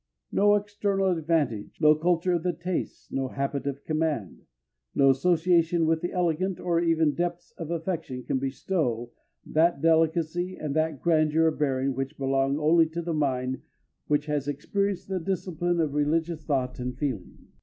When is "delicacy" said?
9.79-10.55